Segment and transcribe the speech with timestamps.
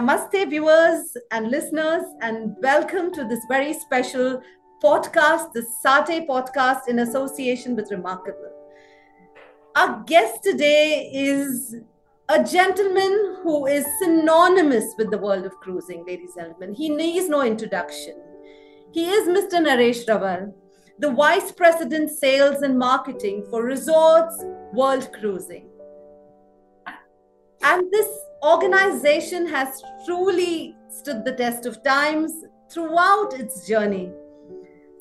[0.00, 4.40] Namaste, viewers and listeners, and welcome to this very special
[4.82, 8.50] podcast, the SATTE podcast in association with Remarkable.
[9.76, 11.76] Our guest today is
[12.30, 16.72] a gentleman who is synonymous with the world of cruising, ladies and gentlemen.
[16.74, 18.14] He needs no introduction.
[18.92, 19.60] He is Mr.
[19.60, 20.54] Naresh Rawal,
[20.98, 25.68] the Vice President Sales and Marketing for Resorts World Cruising.
[27.62, 28.08] And this
[28.42, 32.32] organization has truly stood the test of times
[32.72, 34.10] throughout its journey.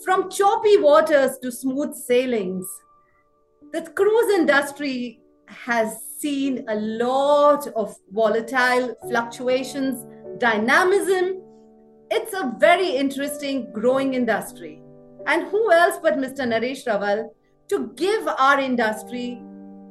[0.04, 2.66] From choppy waters to smooth sailings,
[3.72, 10.06] the cruise industry has seen a lot of volatile fluctuations,
[10.40, 11.42] dynamism.
[12.12, 14.82] It's a very interesting, growing industry.
[15.28, 16.40] And who else but Mr.
[16.40, 17.30] Naresh Rawal
[17.70, 19.42] to give our industry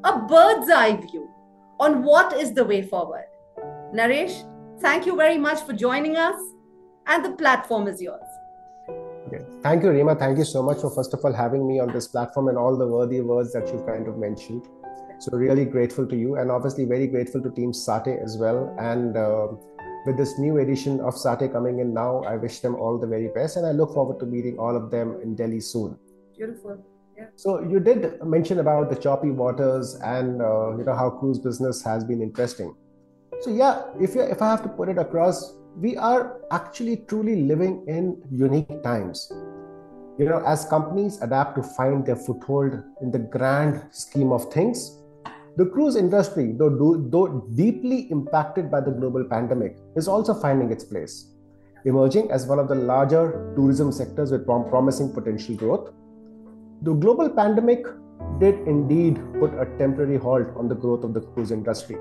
[0.05, 1.29] a bird's eye view
[1.81, 3.27] on what is the way forward?
[3.95, 4.45] Naresh,
[4.81, 6.39] thank you very much for joining us,
[7.07, 8.21] and the platform is yours.
[9.27, 9.43] Okay.
[9.63, 10.15] Thank you, Rima.
[10.15, 12.77] Thank you so much for first of all having me on this platform and all
[12.77, 14.67] the worthy words that you kind of mentioned.
[15.21, 18.77] So really grateful to you, and obviously very grateful to Team SATTE as well.
[18.79, 19.49] And uh,
[20.05, 23.29] with this new edition of SATTE coming in now, I wish them all the very
[23.29, 25.97] best, and I look forward to meeting all of them in Delhi soon.
[26.37, 26.85] Beautiful.
[27.17, 27.25] Yeah.
[27.37, 31.83] So you did mention about the choppy waters and uh, you know how cruise business
[31.83, 32.75] has been interesting.
[33.41, 37.43] So yeah, if you, if I have to put it across, we are actually truly
[37.43, 39.33] living in unique times.
[40.19, 44.99] You know, as companies adapt to find their foothold in the grand scheme of things,
[45.57, 50.83] the cruise industry, though, though deeply impacted by the global pandemic, is also finding its
[50.83, 51.31] place,
[51.85, 55.93] emerging as one of the larger tourism sectors with promising potential growth.
[56.83, 57.87] The global pandemic
[58.41, 61.99] did indeed put a temporary halt on the growth of the cruise industry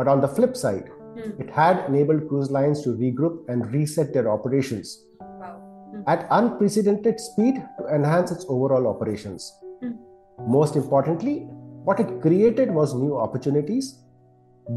[0.00, 1.38] but on the flip side, mm.
[1.38, 5.60] it had enabled cruise lines to regroup and reset their operations wow.
[5.94, 6.02] mm.
[6.06, 9.52] at unprecedented speed to enhance its overall operations.
[9.84, 9.98] Mm.
[10.46, 11.40] Most importantly,
[11.88, 13.98] what it created was new opportunities,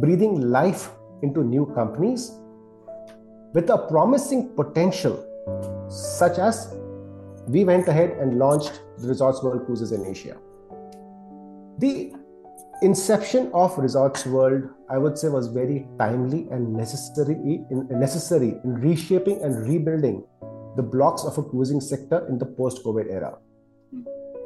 [0.02, 0.90] breathing life
[1.22, 2.34] into new companies
[3.54, 5.16] with a promising potential,
[5.90, 6.76] such as
[7.48, 10.36] we went ahead and launched the Resorts World Cruises in Asia.
[11.78, 12.14] The
[12.82, 18.76] inception of Resorts World, I would say, was very timely and necessary in, necessary in
[18.76, 20.24] reshaping and rebuilding
[20.76, 23.38] the blocks of a cruising sector in the post-COVID era.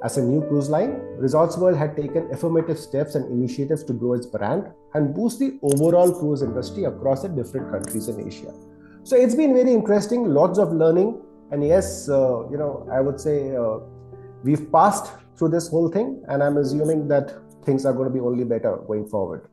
[0.04, 4.14] As a new cruise line, Resorts World had taken affirmative steps and initiatives to grow
[4.14, 8.54] its brand and boost the overall cruise industry across the different countries in Asia.
[9.04, 11.20] So it's been very interesting, lots of learning,
[11.52, 13.80] and yes, uh, you know, I would say uh,
[14.44, 17.34] we've passed through this whole thing, and I'm assuming that
[17.68, 19.48] things are going to be only better going forward.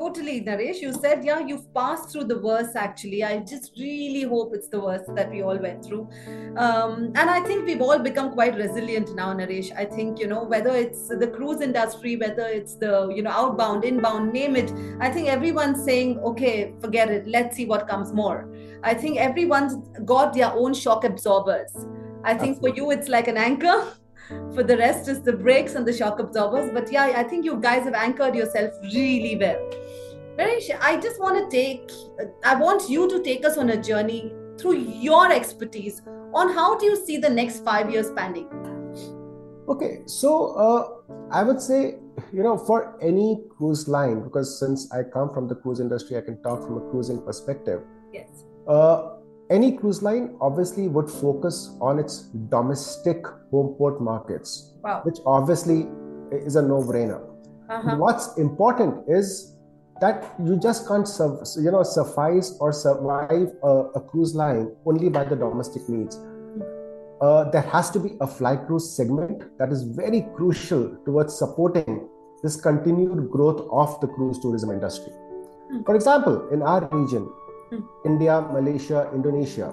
[0.00, 0.78] Totally naresh.
[0.80, 3.18] You said yeah you've passed through the worst actually.
[3.22, 6.04] I just really hope it's the worst that we all went through.
[6.66, 9.68] Um, and i think we've all become quite resilient now naresh.
[9.82, 13.84] I think you know whether it's the cruise industry whether it's the you know outbound
[13.90, 14.72] inbound name it
[15.08, 16.56] i think everyone's saying okay
[16.86, 17.30] forget it.
[17.36, 18.40] Let's see what comes more.
[18.82, 19.78] I think everyone's
[20.16, 21.86] got their own shock absorbers.
[22.24, 23.78] I think for you it's like an anchor
[24.54, 26.70] for the rest is the brakes and the shock absorbers.
[26.72, 29.70] But yeah, I think you guys have anchored yourself really well.
[30.36, 31.90] Naresh, I just want to take,
[32.44, 36.02] I want you to take us on a journey through your expertise
[36.32, 38.48] on how do you see the next five years panning?
[39.68, 41.96] Okay, so uh, I would say,
[42.32, 46.22] you know, for any cruise line, because since I come from the cruise industry, I
[46.22, 47.82] can talk from a cruising perspective.
[48.12, 48.44] Yes.
[48.66, 49.16] Uh,
[49.50, 55.00] any cruise line obviously would focus on its domestic home port markets, wow.
[55.02, 55.88] which obviously
[56.30, 57.20] is a no-brainer.
[57.68, 57.96] Uh-huh.
[57.96, 59.56] What's important is
[60.00, 61.08] that you just can't
[61.56, 66.18] you know suffice or survive a, a cruise line only by the domestic needs.
[67.20, 72.08] Uh, there has to be a fly cruise segment that is very crucial towards supporting
[72.42, 75.12] this continued growth of the cruise tourism industry.
[75.70, 75.84] Mm.
[75.84, 77.39] For example, in our region, Hmm.
[77.70, 77.80] Hmm.
[78.04, 79.72] India, Malaysia, Indonesia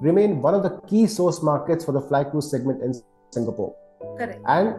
[0.00, 2.94] remain one of the key source markets for the fly cruise segment in
[3.30, 3.74] Singapore.
[4.18, 4.40] Correct.
[4.46, 4.76] And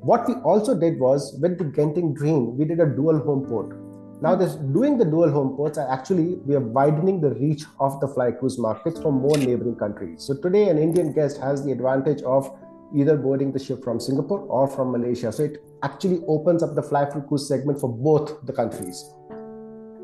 [0.00, 3.78] what we also did was with the Genting Dream, we did a dual home port.
[4.20, 7.98] Now, this doing the dual home ports, are actually we are widening the reach of
[8.00, 10.22] the fly cruise markets for more neighboring countries.
[10.22, 12.48] So today, an Indian guest has the advantage of
[12.94, 15.32] either boarding the ship from Singapore or from Malaysia.
[15.32, 19.02] So it actually opens up the fly cruise segment for both the countries.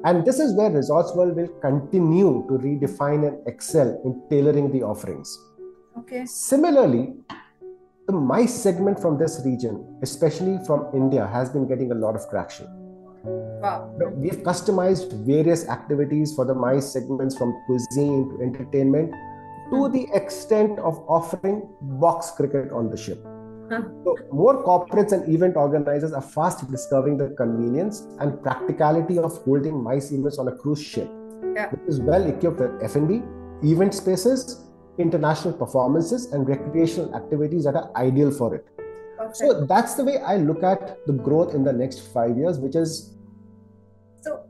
[0.05, 4.83] And this is where Resorts World will continue to redefine and excel in tailoring the
[4.83, 5.37] offerings.
[5.99, 6.25] Okay.
[6.25, 7.15] Similarly,
[8.07, 12.31] the MICE segment from this region, especially from India, has been getting a lot of
[12.31, 12.67] traction.
[13.25, 13.93] Wow.
[14.15, 19.93] We've customized various activities for the MICE segments from cuisine to entertainment to mm-hmm.
[19.93, 23.19] the extent of offering box cricket on the ship.
[23.71, 23.83] Huh.
[24.05, 29.83] So more corporates and event organizers are fast discovering the convenience and practicality of holding
[29.83, 31.11] MICE events on a cruise ship,
[31.55, 31.69] yeah.
[31.69, 33.23] which is well equipped with F&B,
[33.63, 34.65] event spaces,
[34.99, 38.67] international performances, and recreational activities that are ideal for it.
[39.21, 39.33] Okay.
[39.35, 42.75] So that's the way I look at the growth in the next five years, which
[42.75, 43.19] is.
[44.23, 44.47] So,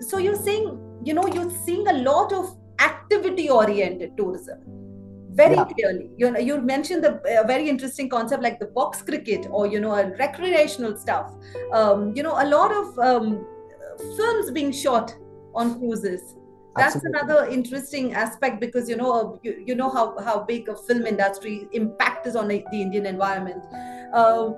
[0.00, 4.83] so you're saying, you know, you're seeing a lot of activity-oriented tourism
[5.34, 5.64] very yeah.
[5.64, 9.66] clearly you know you mentioned the uh, very interesting concept like the box cricket or
[9.66, 11.32] you know recreational stuff
[11.72, 13.44] um, you know a lot of um,
[14.16, 15.14] films being shot
[15.54, 16.36] on cruises
[16.76, 17.20] that's Absolutely.
[17.20, 21.68] another interesting aspect because you know you, you know how, how big a film industry
[21.72, 23.62] impact is on the, indian environment
[24.12, 24.50] uh,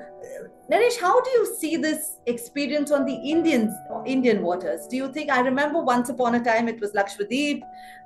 [0.70, 3.72] Naresh, how do you see this experience on the Indian
[4.04, 4.88] Indian waters?
[4.88, 7.60] Do you think I remember once upon a time it was Lakshadweep?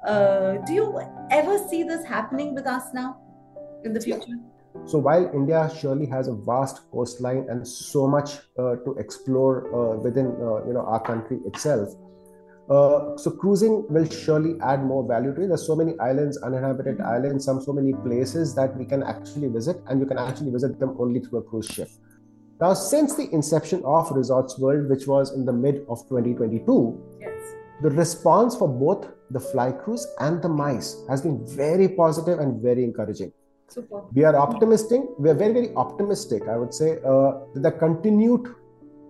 [0.06, 3.18] Uh, do you ever see this happening with us now
[3.84, 4.36] in the future?
[4.84, 9.96] So while India surely has a vast coastline and so much uh, to explore uh,
[9.96, 11.96] within uh, you know our country itself,
[12.68, 15.48] uh, so cruising will surely add more value to it.
[15.48, 19.82] There's so many islands, uninhabited islands, some so many places that we can actually visit,
[19.88, 21.88] and you can actually visit them only through a cruise ship.
[22.60, 27.30] Now, since the inception of Resorts World, which was in the mid of 2022, yes.
[27.80, 32.60] the response for both the fly cruise and the MICE has been very positive and
[32.60, 33.32] very encouraging.
[33.68, 34.02] Super.
[34.12, 35.00] We are optimistic.
[35.18, 36.48] We are very, very optimistic.
[36.48, 38.54] I would say uh, the continued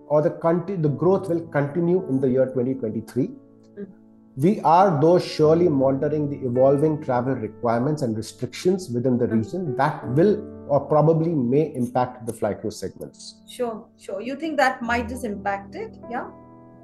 [0.07, 3.31] or the conti- the growth will continue in the year 2023.
[4.37, 9.33] We are, though, surely monitoring the evolving travel requirements and restrictions within the mm.
[9.33, 10.39] region that will
[10.69, 13.41] or probably may impact the fly cruise segments.
[13.45, 14.21] Sure, sure.
[14.21, 15.97] You think that might just impact it?
[16.09, 16.29] Yeah.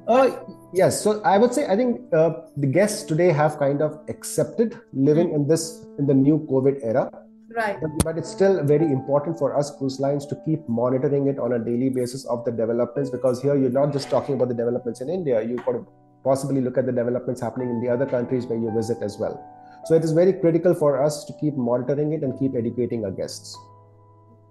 [0.10, 0.40] Uh,
[0.74, 1.02] yes.
[1.02, 5.28] So I would say I think uh, the guests today have kind of accepted living
[5.28, 5.44] mm-hmm.
[5.44, 7.10] in this in the new COVID era.
[7.56, 7.80] Right.
[7.82, 11.54] But, but, it's still very important for us cruise lines to keep monitoring it on
[11.54, 15.02] a daily basis of the developments because here you're not just talking about the developments
[15.02, 15.42] in India.
[15.42, 15.88] You've got to
[16.24, 19.42] possibly look at the developments happening in the other countries where you visit as well.
[19.86, 23.12] So it is very critical for us to keep monitoring it and keep educating our
[23.12, 23.58] guests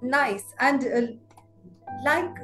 [0.02, 1.02] nice and uh,
[2.04, 2.36] like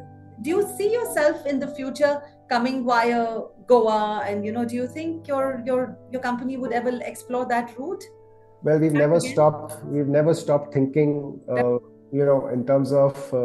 [0.42, 4.86] do you see yourself in the future coming via goa and you know do you
[4.86, 8.02] think your your your company would ever explore that route
[8.62, 9.32] well we've never again?
[9.32, 11.78] stopped we've never stopped thinking uh,
[12.12, 13.38] you know in terms of uh,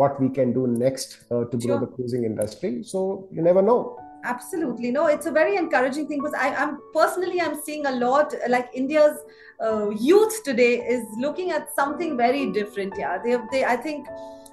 [0.00, 1.80] what we can do next uh, to grow sure.
[1.80, 6.34] the cruising industry so you never know absolutely no it's a very encouraging thing because
[6.34, 9.18] I, am personally i'm seeing a lot like india's
[9.62, 14.06] uh, youth today is looking at something very different yeah they, have they i think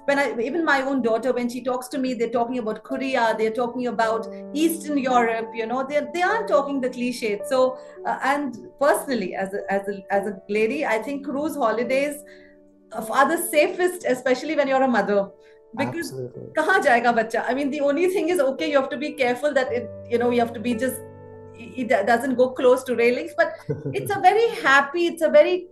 [0.04, 3.36] when I even my own daughter, when she talks to me, they're talking about Korea,
[3.38, 5.50] they're talking about Eastern Europe.
[5.54, 7.40] You know, they they aren't talking the cliche.
[7.48, 12.16] So, uh, and personally, as a, as a as a lady, I think cruise holidays
[12.92, 15.30] are the safest, especially when you're a mother
[15.76, 16.12] because
[16.56, 19.54] kahan jayega bacha i mean the only thing is okay you have to be careful
[19.58, 21.00] that it you know you have to be just
[21.54, 23.54] it doesn't go close to railings but
[24.00, 25.66] it's a very happy it's a very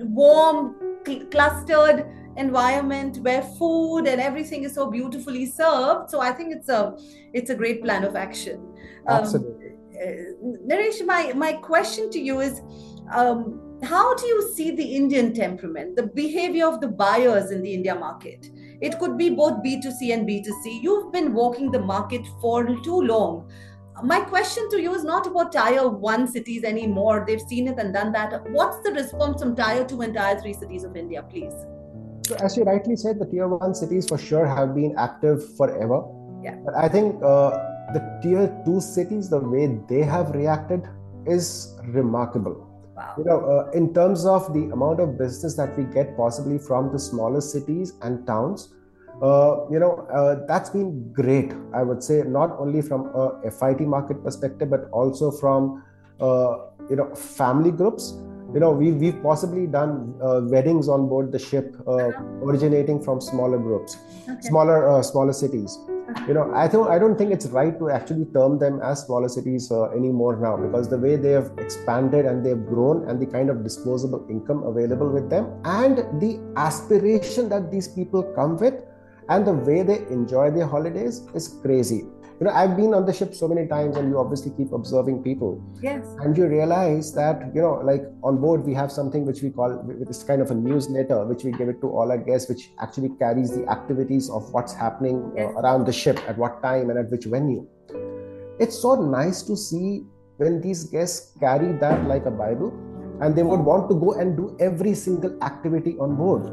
[0.00, 0.74] warm
[1.06, 2.06] cl- clustered
[2.36, 6.10] environment where food and everything is so beautifully served.
[6.10, 6.96] So i think it's a
[7.32, 8.60] it's a great plan of action.
[9.08, 9.70] Um, absolutely.
[10.02, 12.60] uh, naresh my my question to you is
[13.12, 17.72] um, how do you see the indian temperament the behavior of the buyers in the
[17.72, 18.48] india market
[18.80, 20.82] it could be both B2C and B2C.
[20.82, 23.50] You've been walking the market for too long.
[24.02, 27.24] My question to you is not about tier one cities anymore.
[27.26, 28.50] They've seen it and done that.
[28.50, 31.54] What's the response from tier two and tier three cities of India, please?
[32.26, 36.02] So, as you rightly said, the tier one cities for sure have been active forever.
[36.42, 36.56] Yeah.
[36.64, 37.50] But I think uh,
[37.94, 40.82] the tier two cities, the way they have reacted
[41.26, 42.65] is remarkable.
[42.96, 43.14] Wow.
[43.18, 46.92] You know, uh, in terms of the amount of business that we get possibly from
[46.92, 48.70] the smaller cities and towns,
[49.22, 51.52] uh, you know, uh, that's been great.
[51.74, 55.84] I would say not only from a FIT market perspective, but also from
[56.20, 56.56] uh,
[56.88, 58.14] you know family groups.
[58.54, 62.22] You know, we we've possibly done uh, weddings on board the ship, uh, uh-huh.
[62.42, 63.98] originating from smaller groups,
[64.28, 64.40] okay.
[64.40, 65.78] smaller smaller cities
[66.28, 69.28] you know i think i don't think it's right to actually term them as smaller
[69.28, 73.26] cities uh, anymore now because the way they have expanded and they've grown and the
[73.26, 78.74] kind of disposable income available with them and the aspiration that these people come with
[79.28, 82.04] and the way they enjoy their holidays is crazy
[82.38, 85.22] you know i've been on the ship so many times and you obviously keep observing
[85.22, 85.62] people.
[85.82, 86.06] Yes.
[86.20, 89.82] And you realize that you know like on board we have something which we call
[90.00, 93.10] this kind of a newsletter which we give it to all our guests which actually
[93.18, 95.52] carries the activities of what's happening uh, yes.
[95.54, 97.66] uh, around the ship at what time and at which venue.
[98.58, 100.04] It's so nice to see
[100.36, 102.72] when these guests carry that like a bible
[103.20, 106.52] and they would want to go and do every single activity on board.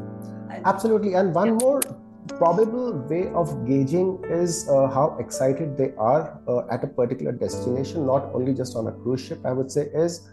[0.64, 1.14] Absolutely.
[1.14, 1.80] And one more
[2.28, 8.06] probable way of gauging is uh, how excited they are uh, at a particular destination
[8.06, 10.28] not only just on a cruise ship i would say is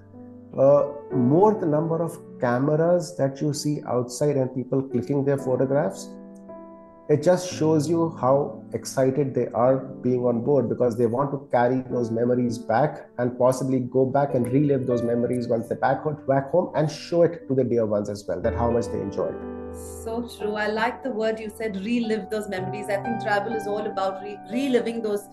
[0.57, 6.10] uh, more the number of cameras that you see outside and people clicking their photographs.
[7.10, 11.48] It just shows you how excited they are being on board because they want to
[11.51, 16.03] carry those memories back and possibly go back and relive those memories once they're back,
[16.27, 19.01] back home and show it to the dear ones as well that how much they
[19.01, 19.61] enjoyed
[20.04, 20.56] so true.
[20.56, 22.86] I like the word you said, relive those memories.
[22.86, 25.28] I think travel is all about re- reliving those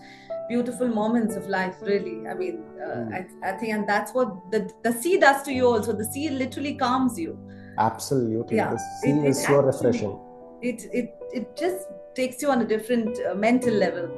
[0.47, 2.27] beautiful moments of life, really.
[2.27, 3.13] I mean, uh, mm.
[3.13, 5.93] I, I, think, and that's what the, the sea does to you also.
[5.93, 7.37] The sea literally calms you.
[7.77, 8.57] Absolutely.
[8.57, 8.71] Yeah.
[8.71, 10.19] The sea it, is it so actually, refreshing.
[10.61, 14.09] It, it, it just takes you on a different uh, mental level.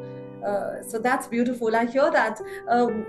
[0.45, 1.75] Uh, so that's beautiful.
[1.75, 2.41] I hear that.
[2.67, 3.05] Um,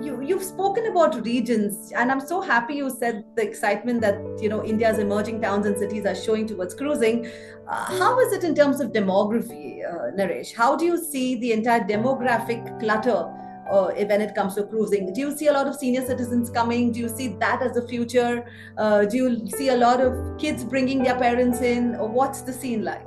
[0.00, 4.48] you you've spoken about regions and i'm so happy you said the excitement that you
[4.48, 7.26] know india's emerging towns and cities are showing towards cruising.
[7.68, 10.52] Uh, how is it in terms of demography uh, naresh?
[10.54, 13.32] How do you see the entire demographic clutter
[13.70, 15.12] uh, when it comes to cruising?
[15.12, 16.92] Do you see a lot of senior citizens coming?
[16.92, 18.44] Do you see that as a future?
[18.76, 21.94] Uh, do you see a lot of kids bringing their parents in?
[21.96, 23.06] Or what's the scene like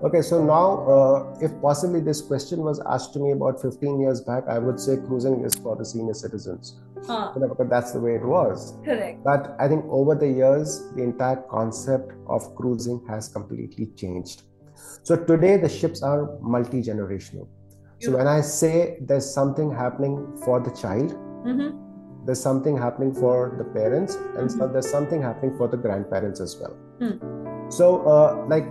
[0.00, 4.20] Okay, so now, uh, if possibly this question was asked to me about 15 years
[4.20, 6.76] back, I would say cruising is for the senior citizens.
[7.04, 7.32] Huh.
[7.34, 8.74] You know, because that's the way it was.
[8.84, 9.24] Correct.
[9.24, 14.42] But I think over the years, the entire concept of cruising has completely changed.
[15.02, 17.48] So today, the ships are multi generational.
[18.00, 21.10] So when I say there's something happening for the child,
[21.44, 22.24] mm-hmm.
[22.24, 24.60] there's something happening for the parents, and mm-hmm.
[24.60, 26.76] so there's something happening for the grandparents as well.
[27.00, 27.72] Mm.
[27.72, 28.66] So, uh, like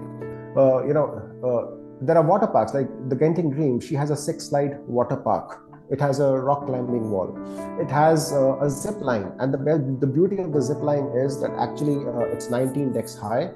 [0.56, 1.08] uh, you know,
[1.44, 3.80] uh, there are water parks like the Genting Dream.
[3.80, 5.64] She has a six-slide water park.
[5.90, 7.38] It has a rock climbing wall.
[7.80, 11.40] It has uh, a zip line, and the the beauty of the zip line is
[11.42, 13.52] that actually uh, it's 19 decks high.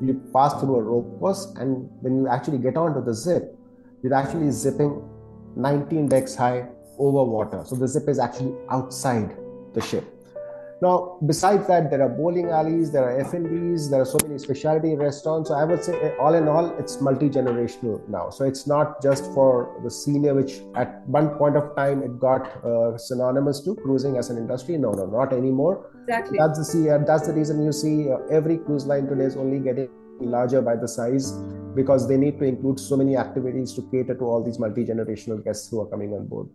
[0.00, 3.56] You pass through a rope course, and when you actually get onto the zip,
[4.02, 5.02] you're actually zipping
[5.56, 6.68] 19 decks high
[6.98, 7.62] over water.
[7.64, 9.36] So the zip is actually outside
[9.74, 10.04] the ship.
[10.82, 14.96] Now, besides that, there are bowling alleys, there are F&Bs, there are so many specialty
[14.96, 15.48] restaurants.
[15.48, 18.30] So I would say, all in all, it's multi-generational now.
[18.30, 22.48] So it's not just for the senior, which at one point of time it got
[22.64, 24.76] uh, synonymous to cruising as an industry.
[24.76, 25.88] No, no, not anymore.
[26.02, 26.38] Exactly.
[26.40, 29.36] That's the see, uh, that's the reason you see uh, every cruise line today is
[29.36, 31.30] only getting larger by the size
[31.76, 35.70] because they need to include so many activities to cater to all these multi-generational guests
[35.70, 36.48] who are coming on board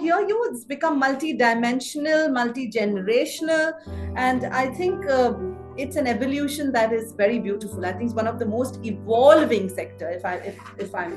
[0.00, 3.72] here you it's become multi-dimensional multi-generational
[4.16, 5.32] and i think uh,
[5.76, 7.84] it's an evolution that is very beautiful.
[7.86, 11.12] I think it's one of the most evolving sector if i if, if i'm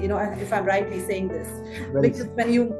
[0.00, 1.48] you know if i'm rightly saying this.
[1.92, 2.74] Because when you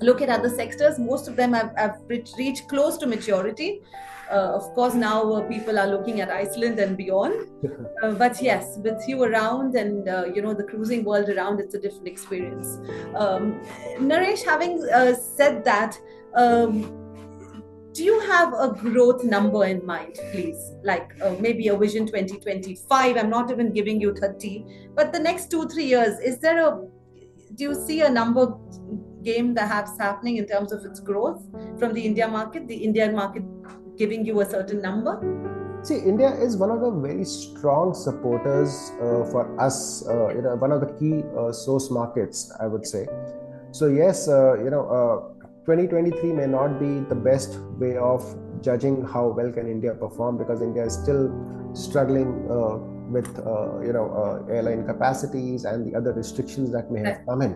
[0.00, 3.82] look at other sectors most of them have, have reached close to maturity
[4.30, 7.48] of course, now uh, people are looking at Iceland and beyond.
[8.02, 11.74] Uh, but yes, with you around and uh, you know the cruising world around, it's
[11.74, 12.78] a different experience.
[13.14, 13.60] Um,
[13.98, 15.98] Naresh, having uh, said that,
[16.34, 17.00] um,
[17.92, 20.72] do you have a growth number in mind, please?
[20.82, 23.18] Like uh, maybe a vision 2025.
[23.18, 26.80] I'm not even giving you 30, but the next two three years, is there a
[27.54, 28.56] do you see a number
[29.22, 31.42] game that has happening in terms of its growth
[31.78, 33.42] from the India market, the Indian market
[34.00, 35.14] giving you a certain number?
[35.82, 40.06] See, India is one of the very strong supporters uh, for us.
[40.06, 43.06] Uh, you know, one of the key uh, source markets, I would say.
[43.72, 48.24] So yes, uh, you know, uh, 2023 may not be the best way of
[48.62, 51.24] judging how well can India perform because India is still
[51.72, 52.76] struggling uh,
[53.16, 53.30] with
[53.86, 54.06] you know
[54.50, 57.52] airline capacities and the other restrictions that may have come in.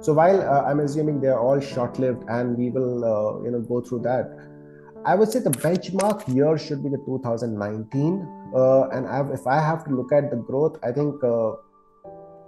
[0.00, 4.02] So while I'm assuming they are all short-lived and we will you know go through
[4.10, 4.38] that
[5.08, 8.52] I would say the benchmark year should be the 2019.
[8.54, 11.52] Uh, and I've, if I have to look at the growth, I think uh,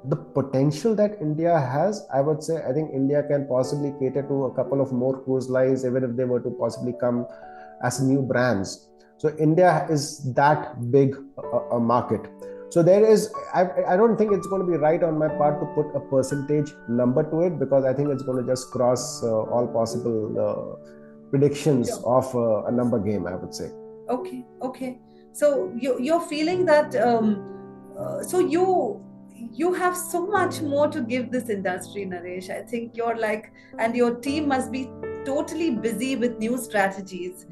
[0.04, 4.44] the potential that India has, I would say, I think India can possibly cater to
[4.44, 7.26] a couple of more cruise lines, even if they were to possibly come
[7.82, 8.90] as new brands.
[9.16, 12.28] So India is that big a, a market.
[12.68, 15.60] So there is, I, I don't think it's going to be right on my part
[15.60, 19.24] to put a percentage number to it because I think it's going to just cross
[19.24, 20.99] uh, all possible uh,
[21.30, 22.02] predictions yeah.
[22.04, 23.70] of uh, a number game i would say
[24.08, 24.98] okay okay
[25.32, 27.46] so you, you're feeling that um,
[27.98, 29.00] uh, so you
[29.52, 32.50] you have so much more to give this industry, Naresh.
[32.50, 34.90] I think you're like, and your team must be
[35.24, 37.46] totally busy with new strategies.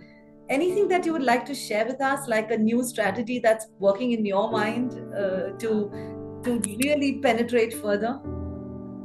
[0.48, 4.12] Anything that you would like to share with us, like a new strategy that's working
[4.12, 5.90] in your mind uh, to
[6.44, 8.20] to really penetrate further?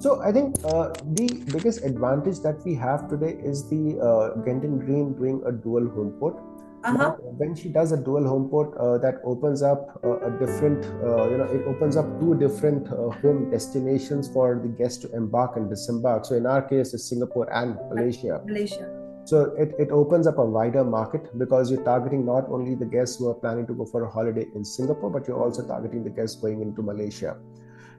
[0.04, 4.86] So I think uh, the biggest advantage that we have today is the uh, Genting
[4.86, 6.36] Dream doing a dual home port.
[6.84, 6.98] Uh-huh.
[6.98, 10.84] Now, when she does a dual home port, uh, that opens up uh, a different,
[11.02, 15.16] uh, you know, it opens up two different uh, home destinations for the guests to
[15.16, 16.26] embark and disembark.
[16.26, 18.42] So in our case, it's Singapore and Malaysia.
[18.46, 18.92] Malaysia.
[19.24, 23.20] So it, it opens up a wider market because you're targeting not only the guests
[23.20, 26.10] who are planning to go for a holiday in Singapore, but you're also targeting the
[26.10, 27.38] guests going into Malaysia.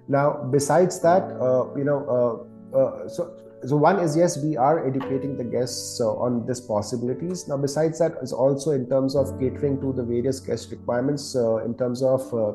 [0.08, 3.34] Now, besides that, uh, you know, uh, uh, so
[3.66, 7.48] so one is yes, we are educating the guests uh, on these possibilities.
[7.48, 11.34] Now, besides that, is also in terms of catering to the various guest requirements.
[11.34, 12.52] Uh, in terms of, uh,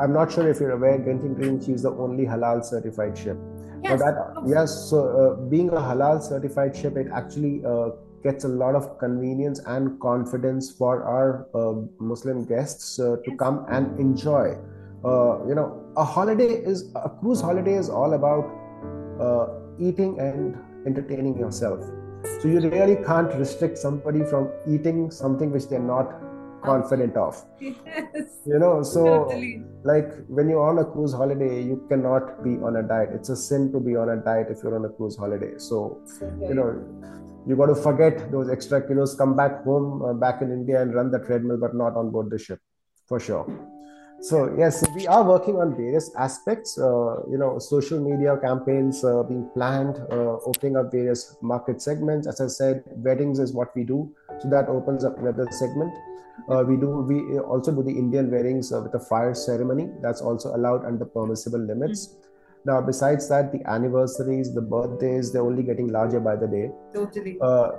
[0.00, 3.36] I'm not sure if you're aware, Genting Dream is the only halal certified ship.
[3.82, 4.88] Yes, that, yes.
[4.90, 7.62] So being a halal certified ship, it actually
[8.22, 13.64] gets a lot of convenience and confidence for our uh, Muslim guests uh, to come
[13.70, 14.56] and enjoy
[15.04, 18.44] uh, you know a holiday is a cruise holiday is all about
[19.20, 19.46] uh,
[19.78, 21.80] eating and entertaining yourself
[22.40, 26.20] so you really can't restrict somebody from eating something which they're not
[26.64, 28.40] confident of yes.
[28.44, 29.62] you know so totally.
[29.84, 33.36] like when you're on a cruise holiday you cannot be on a diet it's a
[33.36, 36.48] sin to be on a diet if you're on a cruise holiday so okay.
[36.48, 36.68] you know
[37.46, 40.94] you got to forget those extra kilos come back home uh, back in india and
[40.94, 42.60] run the treadmill but not on board the ship
[43.06, 43.46] for sure
[44.20, 46.78] so yes, we are working on various aspects.
[46.78, 52.26] Uh, you know, social media campaigns uh, being planned, uh, opening up various market segments.
[52.26, 54.10] As I said, weddings is what we do,
[54.40, 55.92] so that opens up another segment.
[56.48, 59.90] Uh, we do we also do the Indian weddings uh, with a fire ceremony.
[60.02, 62.08] That's also allowed under permissible limits.
[62.08, 62.24] Mm-hmm.
[62.64, 66.70] Now, besides that, the anniversaries, the birthdays, they're only getting larger by the day.
[66.92, 67.38] Totally.
[67.40, 67.70] Uh,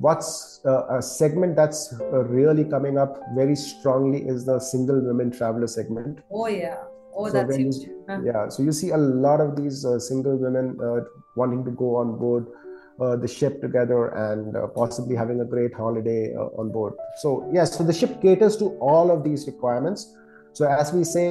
[0.00, 5.30] what's uh, a segment that's uh, really coming up very strongly is the single women
[5.30, 6.20] traveler segment.
[6.30, 6.76] Oh yeah.
[7.16, 7.88] Oh so that's huge.
[8.08, 8.20] huh?
[8.24, 11.04] yeah so you see a lot of these uh, single women uh,
[11.36, 12.46] wanting to go on board
[13.00, 16.94] uh, the ship together and uh, possibly having a great holiday on board.
[17.22, 20.14] So yes so the ship caters to all of these requirements
[20.54, 21.26] so as we say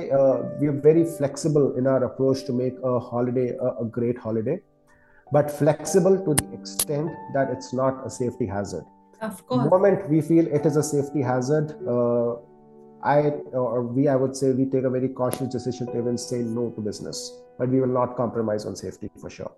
[0.59, 4.59] we are very flexible in our approach to make a holiday a, a great holiday
[5.33, 8.83] but flexible to the extent that it's not a safety hazard.
[9.21, 9.63] Of course.
[9.63, 12.35] The moment we feel it is a safety hazard, uh,
[13.03, 16.37] I or we, I would say, we take a very cautious decision to even say
[16.37, 19.51] no to business, but we will not compromise on safety for sure.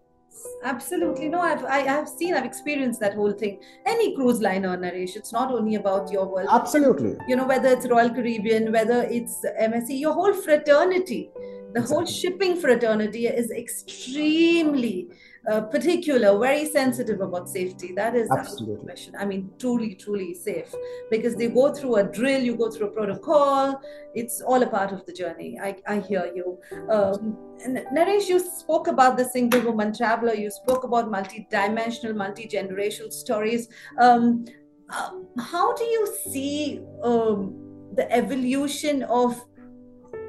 [0.64, 1.40] Absolutely, no.
[1.40, 3.62] I've I, have seen, I've experienced that whole thing.
[3.86, 6.50] Any cruise liner, Naresh, it's not only about your world.
[6.52, 7.18] Absolutely.
[7.28, 11.96] You know, whether it's Royal Caribbean, whether it's MSC, your whole fraternity, the exactly.
[11.96, 15.10] whole shipping fraternity is extremely
[15.48, 17.94] uh, particular, very sensitive about safety.
[17.94, 19.16] That is absolutely question.
[19.18, 20.74] I mean, truly, truly safe
[21.12, 23.80] because they go through a drill, you go through a protocol.
[24.14, 25.60] It's all a part of the journey.
[25.62, 26.58] I, I hear you.
[26.90, 27.38] Um,
[27.94, 30.34] Naresh, you spoke about the single woman traveler.
[30.34, 33.68] You spoke about multi-dimensional, multi-generational stories.
[34.00, 34.46] Um,
[35.40, 37.56] how do you see um,
[37.96, 39.44] the evolution of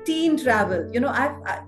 [0.05, 0.91] teen travel?
[0.93, 1.63] You know, I've I,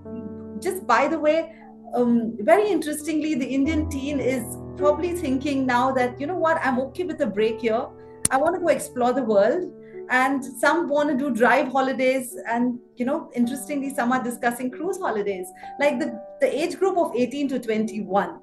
[0.59, 1.55] just by the way
[1.93, 6.79] um, very interestingly, the Indian teen is probably thinking now that, you know what, I'm
[6.79, 7.87] okay with a break here.
[8.31, 9.73] I want to go explore the world.
[10.11, 12.35] And some want to do drive holidays.
[12.47, 15.47] And, you know, interestingly, some are discussing cruise holidays.
[15.79, 18.39] Like the, the age group of 18 to 21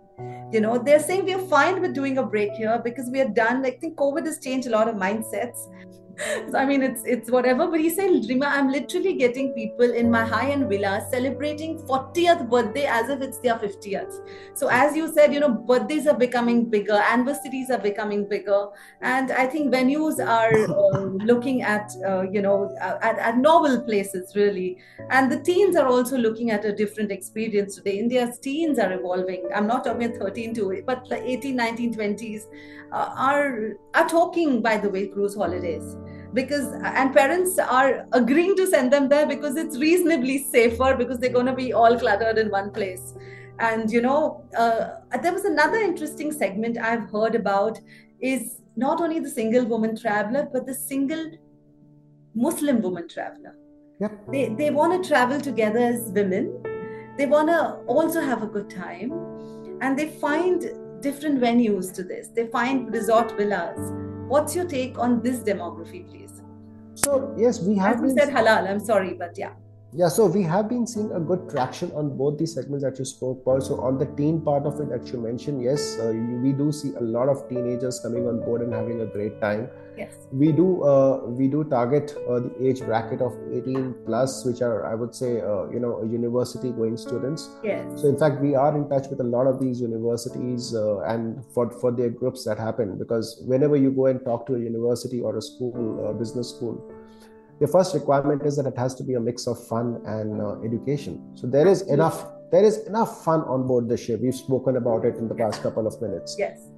[0.52, 3.64] you know they're saying we're fine with doing a break here because we are done
[3.66, 5.66] i think covid has changed a lot of mindsets
[6.50, 7.66] so, I mean, it's it's whatever.
[7.66, 12.87] But he said, Rima, I'm literally getting people in my high-end villa celebrating 40th birthday
[12.87, 14.14] as if it's their 50th.
[14.55, 18.68] So as you said, you know, birthdays are becoming bigger, anniversaries are becoming bigger,
[19.00, 24.35] and I think venues are uh, looking at uh, you know at, at novel places
[24.37, 24.79] really,
[25.11, 27.98] and the teens are also looking at a different experience today.
[27.98, 29.48] India's teens are evolving.
[29.55, 32.42] I'm not talking 13 to but the 18, 19, 20s
[32.92, 35.96] uh, are are talking by the way cruise holidays
[36.32, 41.32] because and parents are agreeing to send them there because it's reasonably safer because they're
[41.32, 43.14] going to be all cluttered in one place.
[43.58, 47.80] And you know uh, there was another interesting segment i've heard about
[48.20, 51.30] is not only the single woman traveler but the single
[52.34, 53.54] muslim woman traveler.
[53.98, 54.12] Yep.
[54.30, 56.62] they, they want to travel together as women.
[57.16, 59.10] They want to also have a good time.
[59.80, 62.28] And they find different venues to this.
[62.28, 63.92] They find resort villas
[64.28, 66.42] What's your take on this demography, please?
[66.94, 68.02] So yes, we have.
[68.04, 68.68] As you said halal.
[68.68, 69.52] I'm sorry, but yeah.
[69.92, 73.05] Yeah, so we have been seeing a good traction on both the segments that you
[73.05, 73.62] spoke about.
[73.62, 76.92] So on the teen part of it that you mentioned, yes, uh, we do see
[76.96, 79.70] a lot of teenagers coming on board and having a great time.
[79.96, 80.12] Yes.
[80.33, 84.85] We do uh, we do target uh, the age bracket of 18 plus, which are
[84.85, 87.49] I would say uh, you know university going students.
[87.62, 88.03] Yes.
[88.03, 91.42] So in fact, we are in touch with a lot of these universities uh, and
[91.55, 95.20] for for their groups that happen because whenever you go and talk to a university
[95.20, 96.77] or a school, uh, business school
[97.60, 100.60] the first requirement is that it has to be a mix of fun and uh,
[100.62, 101.32] education.
[101.34, 104.20] So there is enough there is enough fun on board the ship.
[104.20, 106.36] We've spoken about it in the past couple of minutes.
[106.38, 106.68] Yes.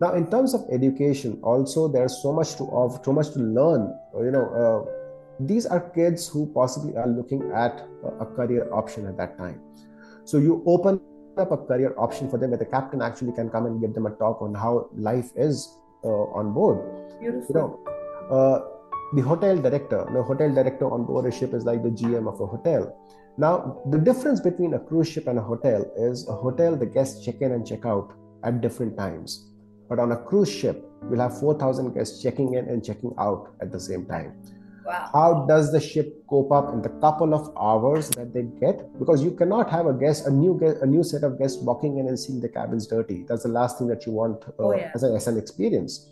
[0.00, 3.94] Now in terms of education also there's so much to of so much to learn
[4.18, 4.80] you know uh,
[5.40, 7.86] these are kids who possibly are looking at
[8.20, 9.60] a career option at that time.
[10.24, 11.00] So you open
[11.38, 14.06] up a career option for them where the captain actually can come and give them
[14.06, 16.78] a talk on how life is uh, on board.
[17.20, 17.46] Beautiful.
[17.48, 17.80] you know
[18.30, 18.75] uh,
[19.14, 22.40] the hotel director, the hotel director on board a ship is like the GM of
[22.40, 22.96] a hotel.
[23.38, 27.24] Now, the difference between a cruise ship and a hotel is a hotel, the guests
[27.24, 29.46] check in and check out at different times.
[29.88, 33.70] But on a cruise ship, we'll have 4,000 guests checking in and checking out at
[33.70, 34.32] the same time.
[34.84, 35.10] Wow.
[35.12, 38.98] How does the ship cope up in the couple of hours that they get?
[38.98, 41.98] Because you cannot have a guest, a new guest, a new set of guests walking
[41.98, 43.24] in and seeing the cabins dirty.
[43.28, 44.92] That's the last thing that you want uh, oh, yeah.
[44.94, 46.08] as, a, as an experience.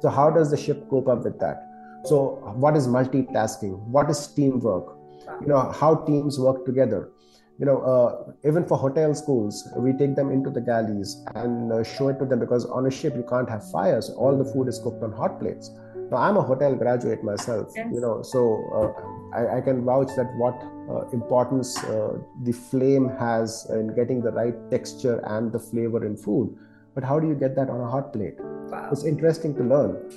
[0.00, 1.69] So how does the ship cope up with that?
[2.04, 3.78] So, what is multitasking?
[3.86, 4.96] What is teamwork?
[5.40, 7.10] You know, how teams work together.
[7.58, 11.84] You know, uh, even for hotel schools, we take them into the galleys and uh,
[11.84, 14.08] show it to them because on a ship you can't have fires.
[14.08, 15.70] All the food is cooked on hot plates.
[16.10, 17.72] Now, I'm a hotel graduate myself.
[17.76, 17.88] Yes.
[17.92, 18.40] You know, so
[18.74, 20.60] uh, I, I, can vouch that what
[20.90, 26.16] uh, importance uh, the flame has in getting the right texture and the flavor in
[26.16, 26.56] food.
[27.00, 28.34] But how do you get that on a hot plate?
[28.38, 28.90] Wow.
[28.92, 30.12] It's interesting to learn.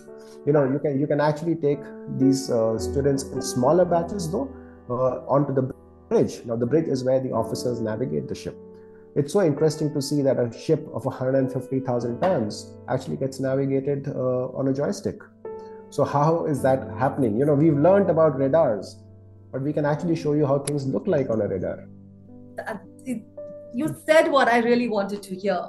[0.46, 1.80] You know you can you can actually take
[2.18, 4.50] these uh, students in smaller batches though
[4.90, 5.62] uh, onto the
[6.10, 6.42] bridge.
[6.44, 8.58] Now the bridge is where the officers navigate the ship.
[9.16, 14.60] It's so interesting to see that a ship of 150000 tons actually gets navigated uh,
[14.60, 15.22] on a joystick.
[15.90, 17.38] So how is that happening?
[17.40, 18.98] You know we've learned about radars
[19.54, 21.88] but we can actually show you how things look like on a radar.
[23.76, 25.60] You said what i really wanted to hear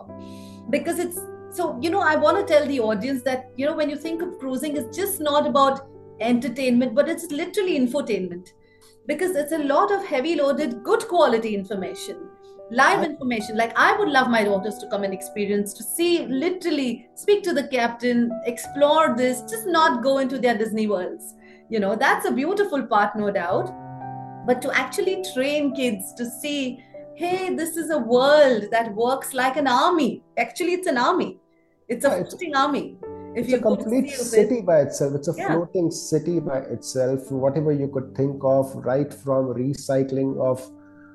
[0.71, 1.19] because it's
[1.51, 4.23] so you know i want to tell the audience that you know when you think
[4.23, 5.87] of cruising it's just not about
[6.21, 8.53] entertainment but it's literally infotainment.
[9.07, 12.29] Because it's a lot of heavy loaded good quality information
[12.71, 13.57] live information.
[13.57, 17.53] Like i would love my daughters to come and experience to see literally speak to
[17.53, 21.35] the captain explore this just not go into their disney worlds.
[21.69, 23.71] You know that's a beautiful part no doubt.
[24.47, 26.83] But to actually train kids to see
[27.17, 31.39] hey this is a world that works like an army actually it's an army
[31.89, 32.97] it's a yeah, floating army.
[33.35, 35.15] If it's a complete city by itself.
[35.15, 35.49] It's a yeah.
[35.49, 37.31] floating city by itself.
[37.31, 40.71] Whatever you could think of, right from recycling of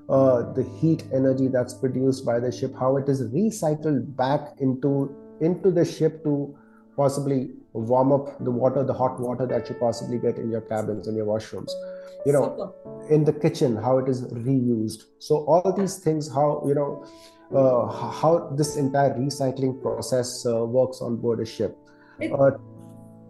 [0.09, 5.15] uh, the heat energy that's produced by the ship, how it is recycled back into
[5.41, 6.55] into the ship to
[6.97, 11.07] possibly warm up the water, the hot water that you possibly get in your cabins
[11.07, 11.71] and your washrooms.
[12.25, 13.13] You know, Super.
[13.13, 15.03] in the kitchen, how it is reused.
[15.19, 17.05] So all these things, how you know
[17.55, 21.77] uh, how this entire recycling process uh, works on board a ship.
[22.21, 22.51] Uh,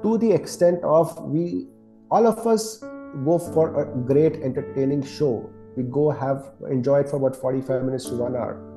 [0.01, 1.67] to the extent of we,
[2.09, 2.79] all of us
[3.25, 5.49] go for a great entertaining show.
[5.75, 8.68] We go have enjoy it for about 45 minutes to one hour.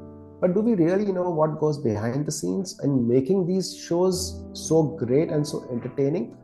[0.42, 4.82] But do we really know what goes behind the scenes in making these shows so
[4.82, 6.36] great and so entertaining?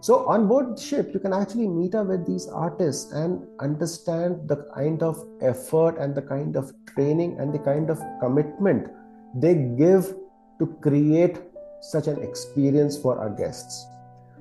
[0.00, 4.56] So on board ship, you can actually meet up with these artists and understand the
[4.74, 8.88] kind of effort and the kind of training and the kind of commitment
[9.36, 10.16] they give
[10.58, 11.38] to create
[11.80, 13.86] such an experience for our guests.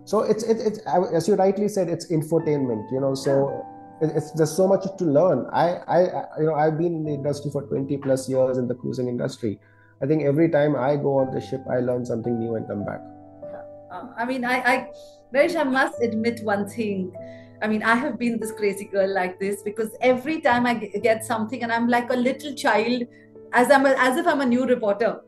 [0.05, 2.91] So it's it, it's as you rightly said, it's infotainment.
[2.91, 3.63] You know, so
[4.01, 5.47] it's there's so much to learn.
[5.51, 5.99] I I
[6.39, 9.59] you know I've been in the industry for 20 plus years in the cruising industry.
[10.01, 12.85] I think every time I go on the ship, I learn something new and come
[12.85, 13.01] back.
[13.91, 14.89] Um, I mean, I, I
[15.33, 17.13] Naresh, I must admit one thing.
[17.61, 21.23] I mean, I have been this crazy girl like this because every time I get
[21.23, 23.03] something and I'm like a little child,
[23.53, 25.21] as I'm a, as if I'm a new reporter.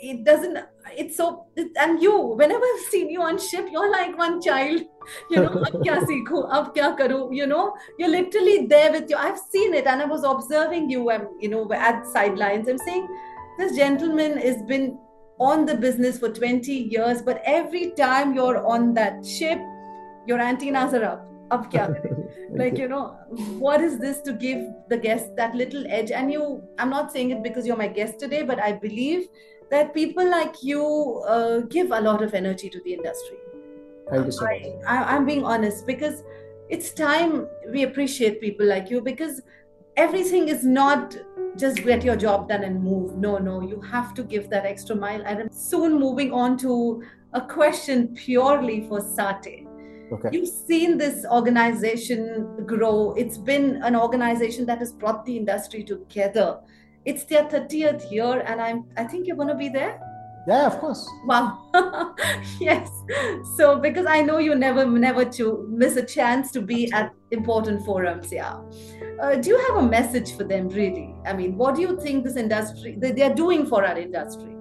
[0.00, 0.58] It doesn't.
[0.96, 1.46] It's so.
[1.56, 4.82] It, and you, whenever I've seen you on ship, you're like one child.
[5.30, 7.34] You know, ab kya seekho, ab kya karu.
[7.34, 9.16] You know, you're literally there with you.
[9.16, 11.10] I've seen it, and I was observing you.
[11.10, 12.68] Um, you know, at sidelines.
[12.68, 13.08] I'm saying,
[13.58, 14.98] this gentleman has been
[15.38, 19.58] on the business for 20 years, but every time you're on that ship,
[20.26, 21.24] your antennas are up.
[21.50, 21.72] Up
[22.50, 23.16] like you know,
[23.58, 26.10] what is this to give the guest that little edge?
[26.10, 29.28] And you, I'm not saying it because you're my guest today, but I believe
[29.70, 33.38] that people like you uh, give a lot of energy to the industry.
[34.10, 34.62] Thank you so much.
[34.86, 36.22] I, I'm being honest because
[36.68, 39.42] it's time we appreciate people like you because
[39.96, 41.16] everything is not
[41.56, 43.16] just get your job done and move.
[43.16, 45.22] No, no, you have to give that extra mile.
[45.24, 47.02] And I'm soon moving on to
[47.32, 49.66] a question purely for SATTE.
[50.12, 50.28] Okay.
[50.32, 53.12] You've seen this organization grow.
[53.12, 56.60] It's been an organization that has brought the industry together.
[57.08, 59.98] It's their 30th year, and I'm I think you're gonna be there.
[60.46, 61.08] Yeah, of course.
[61.24, 61.66] Wow.
[62.60, 62.90] yes.
[63.56, 67.84] So because I know you never never to miss a chance to be at important
[67.86, 68.30] forums.
[68.30, 68.60] Yeah.
[69.22, 71.14] Uh, do you have a message for them really?
[71.26, 74.54] I mean, what do you think this industry they, they're doing for our industry?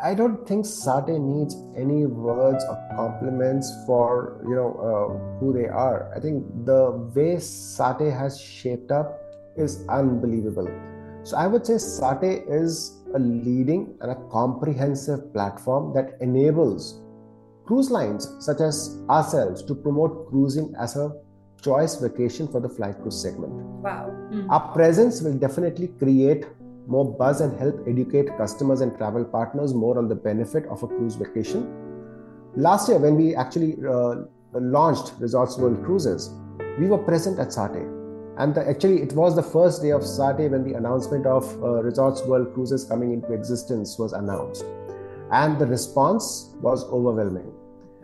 [0.00, 5.68] I don't think SATTE needs any words or compliments for you know uh, who they
[5.68, 6.12] are.
[6.16, 9.20] I think the way SATTE has shaped up
[9.56, 10.68] is unbelievable.
[11.24, 17.00] So I would say SATTE is a leading and a comprehensive platform that enables
[17.64, 21.12] cruise lines such as ourselves to promote cruising as a
[21.62, 23.54] choice vacation for the fly cruise segment.
[23.54, 24.10] Wow.
[24.30, 24.50] Mm.
[24.50, 26.44] Our presence will definitely create
[26.86, 30.86] more buzz and help educate customers and travel partners more on the benefit of a
[30.86, 31.66] cruise vacation.
[32.54, 36.30] Last year, when we actually uh, launched Resorts World Cruises,
[36.78, 37.93] we were present at SATTE.
[38.36, 41.82] And the, actually, it was the first day of SATTE when the announcement of uh,
[41.82, 44.64] Resorts World Cruises coming into existence was announced.
[45.30, 47.52] And the response was overwhelming.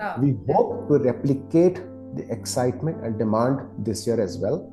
[0.01, 0.14] Oh.
[0.19, 1.83] We hope to replicate
[2.16, 4.71] the excitement and demand this year as well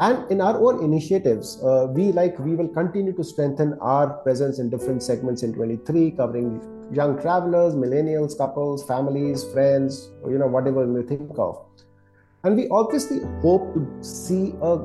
[0.00, 4.58] and in our own initiatives uh, we like we will continue to strengthen our presence
[4.58, 6.60] in different segments in 23 covering
[6.92, 11.64] young travelers millennials couples families friends you know whatever you think of
[12.44, 14.80] and we obviously hope to see a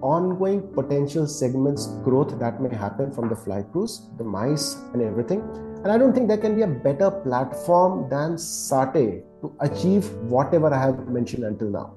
[0.00, 5.40] ongoing potential segments growth that may happen from the fly cruise the MICE and everything
[5.82, 10.72] and i don't think there can be a better platform than SATTE to achieve whatever
[10.72, 11.94] i have mentioned until now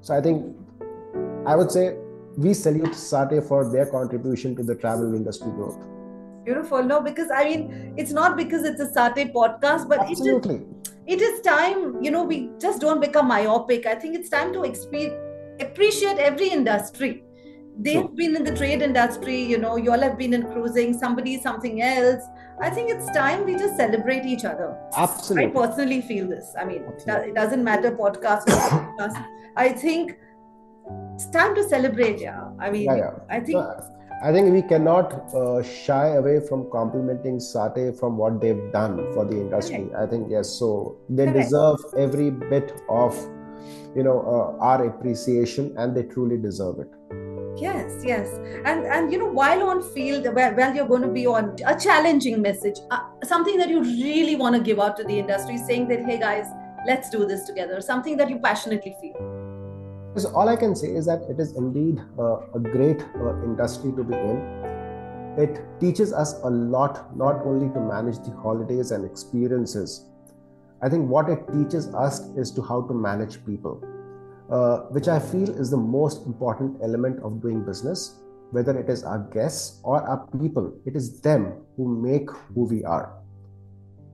[0.00, 0.56] so i think
[1.46, 1.96] I would say
[2.36, 5.78] we salute SATTE for their contribution to the travel industry growth.
[6.44, 6.82] Beautiful.
[6.82, 10.56] No, because I mean, it's not because it's a SATTE podcast, but Absolutely.
[10.56, 13.86] it is, it is time, you know, we just don't become myopic.
[13.86, 14.62] I think it's time to
[15.60, 17.24] appreciate every industry.
[17.78, 18.14] They've True.
[18.14, 21.80] been in the trade industry, you know, you all have been in cruising, somebody something
[21.80, 22.22] else.
[22.60, 24.76] I think it's time we just celebrate each other.
[24.96, 25.46] Absolutely.
[25.46, 26.54] I personally feel this.
[26.60, 27.30] I mean, Absolutely.
[27.30, 29.24] it doesn't matter podcast or podcast.
[29.56, 30.18] I think
[31.14, 32.20] it's time to celebrate.
[32.20, 32.50] Yeah.
[32.58, 33.10] I mean, Yeah, yeah.
[33.30, 33.80] I think Uh,
[34.22, 39.24] I think we cannot uh, shy away from complimenting SATTE from what they've done for
[39.24, 39.88] the industry.
[39.96, 41.38] I think yes, so they Correct.
[41.38, 43.16] deserve every bit of
[43.96, 46.90] you know uh, our appreciation, and they truly deserve it.
[47.56, 48.28] Yes, yes,
[48.66, 51.78] and and you know while on field, well, well you're going to be on a
[51.78, 55.88] challenging message, uh, something that you really want to give out to the industry, saying
[55.88, 56.44] that hey guys,
[56.86, 59.29] let's do this together, something that you passionately feel.
[60.16, 63.92] So all I can say is that it is indeed uh, a great uh, industry
[63.92, 64.38] to be in.
[65.38, 70.06] It teaches us a lot, not only to manage the holidays and experiences.
[70.82, 73.84] I think what it teaches us is to how to manage people,
[74.50, 78.16] uh, which I feel is the most important element of doing business.
[78.50, 82.82] Whether it is our guests or our people, it is them who make who we
[82.82, 83.12] are.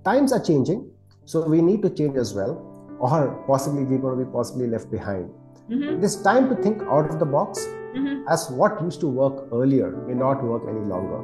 [0.05, 0.91] Times are changing,
[1.25, 2.61] so we need to change as well,
[3.01, 5.31] or possibly we're going to be possibly left behind.
[5.71, 9.09] Mm-hmm, It is time to think out of the box mm-hmm, as what used to
[9.09, 11.21] work earlier may not work any longer.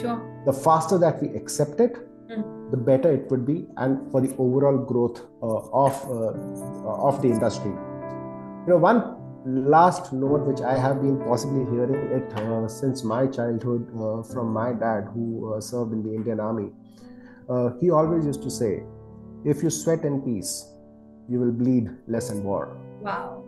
[0.00, 0.18] sure.
[0.46, 1.96] The faster that we accept it,
[2.34, 2.70] Mm.
[2.72, 7.20] the better it would be, and for the overall growth uh, of uh, uh, of
[7.22, 7.70] the industry.
[7.70, 8.98] You know, one
[9.74, 14.52] last note which I have been possibly hearing it uh, since my childhood uh, from
[14.52, 16.66] my dad, who uh, served in the Indian Army.
[17.48, 18.72] Uh, he always used to say,
[19.54, 20.52] "If you sweat in peace,
[21.28, 22.64] you will bleed less in war."
[23.02, 23.44] Wow.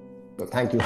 [0.47, 0.81] Thank you.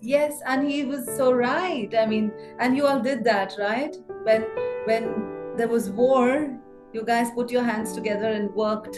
[0.00, 1.94] Yes, and he was so right.
[1.96, 3.94] I mean, and you all did that, right?
[4.24, 4.42] When
[4.84, 6.58] when there was war,
[6.92, 8.96] you guys put your hands together and worked,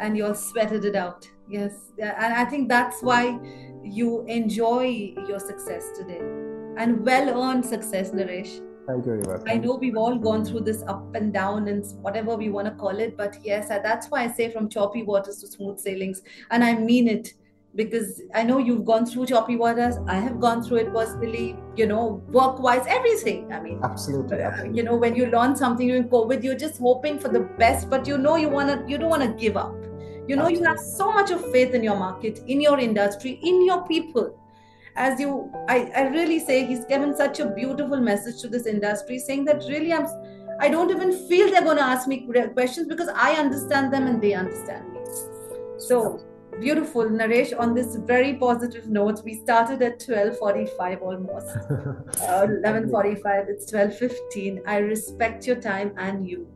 [0.00, 1.26] and you all sweated it out.
[1.48, 3.38] Yes, and I think that's why
[3.82, 6.20] you enjoy your success today,
[6.76, 8.60] and well-earned success, Naresh.
[8.86, 9.42] thank you very much.
[9.46, 12.74] I know we've all gone through this up and down and whatever we want to
[12.74, 16.62] call it, but yes, that's why I say from choppy waters to smooth sailings, and
[16.62, 17.32] I mean it
[17.76, 19.96] because I know you've gone through choppy waters.
[20.08, 23.52] I have gone through it personally, you know, work wise, everything.
[23.52, 24.78] I mean, Absolutely, uh, absolutely.
[24.78, 28.06] you know, when you launch something during COVID, you're just hoping for the best, but
[28.06, 29.74] you know, you wanna, you don't want to give up.
[30.26, 33.64] You know, you have so much of faith in your market, in your industry, in
[33.64, 34.36] your people.
[34.96, 39.18] As you, I, I really say he's given such a beautiful message to this industry,
[39.18, 40.06] saying that really I'm,
[40.58, 44.20] I don't even feel they're going to ask me questions because I understand them and
[44.20, 45.00] they understand me.
[45.78, 46.24] So
[46.60, 51.56] beautiful naresh on this very positive note we started at 12.45 almost
[52.22, 56.46] uh, 11.45 it's 12.15 i respect your time and you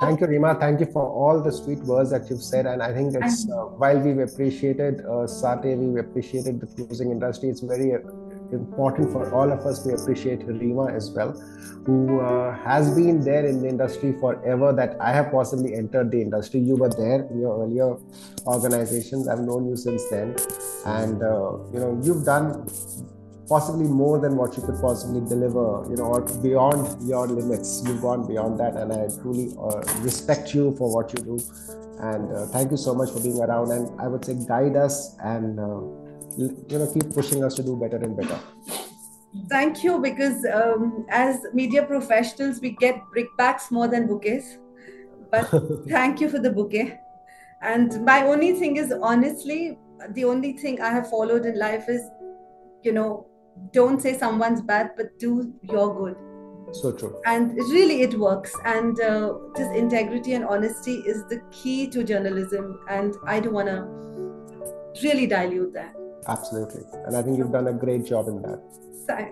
[0.00, 0.54] Thank you, Rima.
[0.54, 2.66] Thank you for all the sweet words that you've said.
[2.66, 7.48] And I think it's uh, while we've appreciated uh, Sate, we've appreciated the cruising industry.
[7.48, 7.90] It's very
[8.52, 11.32] important for all of us to appreciate Rima as well,
[11.86, 14.72] who uh, has been there in the industry forever.
[14.72, 16.60] That I have possibly entered the industry.
[16.60, 17.96] You were there in your earlier
[18.46, 19.28] organizations.
[19.28, 20.36] I've known you since then,
[20.86, 22.66] and uh, you know you've done
[23.48, 27.82] possibly more than what you could possibly deliver, you know, or beyond your limits.
[27.86, 31.38] You've gone beyond that, and I truly uh, respect you for what you do.
[32.00, 33.70] And uh, thank you so much for being around.
[33.70, 35.80] And I would say guide us and uh,
[36.36, 38.38] you know keep pushing us to do better and better.
[39.48, 44.58] Thank you, because um, as media professionals, we get brickbats more than bouquets.
[45.30, 45.48] But
[45.88, 47.00] thank you for the bouquet.
[47.62, 49.78] And my only thing is, honestly,
[50.10, 52.02] the only thing I have followed in life is,
[52.82, 53.26] you know,
[53.72, 56.16] don't say someone's bad but do your good
[56.74, 61.86] so true and really it works and uh, this integrity and honesty is the key
[61.86, 65.94] to journalism and i don't want to really dilute that
[66.28, 68.60] absolutely and i think you've done a great job in that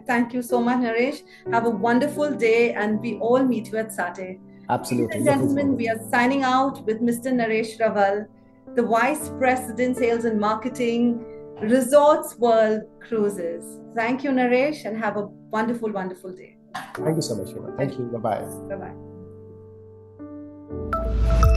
[0.07, 1.23] thank you so much naresh
[1.53, 5.77] have a wonderful day and we all meet you at SATTE absolutely Ladies and gentlemen
[5.77, 8.27] we are signing out with mr naresh Rawal
[8.75, 11.25] the vice president sales and marketing
[11.63, 13.81] Resorts World Cruises.
[13.95, 16.57] Thank you, Naresh, and have a wonderful, wonderful day.
[16.95, 17.77] Thank you so much, Hima.
[17.77, 18.05] Thank you.
[18.07, 18.45] Bye bye.
[18.69, 18.95] Bye
[21.39, 21.57] bye.